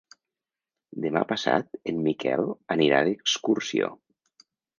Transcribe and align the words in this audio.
Demà 1.03 1.21
passat 1.31 1.69
en 1.91 1.99
Miquel 2.07 2.47
anirà 2.77 3.03
d'excursió. 3.11 3.93